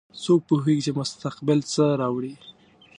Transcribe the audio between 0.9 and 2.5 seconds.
مستقبل څه راوړي